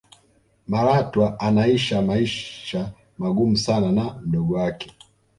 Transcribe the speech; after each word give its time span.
malatwa 0.67 1.39
anaisha 1.39 2.01
maisha 2.01 2.91
magumu 3.17 3.57
sana 3.57 3.91
na 3.91 4.13
mdogo 4.21 4.53
wake 4.55 4.91